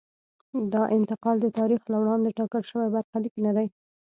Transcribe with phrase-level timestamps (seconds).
[0.73, 3.67] دا انتقال د تاریخ له وړاندې ټاکل شوی برخلیک نه دی.